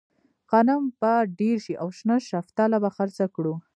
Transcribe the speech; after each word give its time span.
غنم 0.49 0.83
به 0.99 1.13
ډېر 1.39 1.57
شي 1.65 1.73
او 1.81 1.87
شنه 1.97 2.15
شفتله 2.29 2.77
به 2.83 2.89
خرڅه 2.95 3.25
کړو. 3.35 3.53